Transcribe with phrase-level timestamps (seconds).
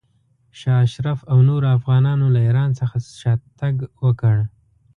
[0.59, 4.35] شاه اشرف او نورو افغانانو له ایران څخه شاته تګ وکړ.